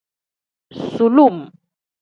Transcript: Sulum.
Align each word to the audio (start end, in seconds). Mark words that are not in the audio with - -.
Sulum. 0.93 1.37